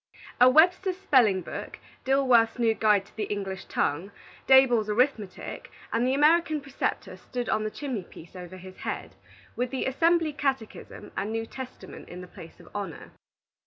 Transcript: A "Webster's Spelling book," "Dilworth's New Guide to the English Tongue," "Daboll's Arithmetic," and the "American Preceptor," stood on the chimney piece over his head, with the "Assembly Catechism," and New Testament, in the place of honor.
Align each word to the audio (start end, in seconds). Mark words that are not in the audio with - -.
A 0.39 0.49
"Webster's 0.49 0.97
Spelling 0.97 1.41
book," 1.43 1.77
"Dilworth's 2.05 2.57
New 2.57 2.73
Guide 2.73 3.05
to 3.05 3.15
the 3.15 3.25
English 3.25 3.65
Tongue," 3.65 4.11
"Daboll's 4.47 4.89
Arithmetic," 4.89 5.69
and 5.93 6.07
the 6.07 6.15
"American 6.15 6.59
Preceptor," 6.59 7.15
stood 7.15 7.47
on 7.47 7.63
the 7.63 7.69
chimney 7.69 8.01
piece 8.01 8.35
over 8.35 8.57
his 8.57 8.77
head, 8.77 9.13
with 9.55 9.69
the 9.69 9.85
"Assembly 9.85 10.33
Catechism," 10.33 11.11
and 11.15 11.31
New 11.31 11.45
Testament, 11.45 12.09
in 12.09 12.21
the 12.21 12.27
place 12.27 12.59
of 12.59 12.67
honor. 12.73 13.11